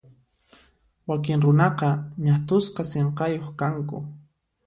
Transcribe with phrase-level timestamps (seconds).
[1.07, 1.89] Wakin runaqa
[2.25, 3.97] ñat'usqa sinqayuq kanku.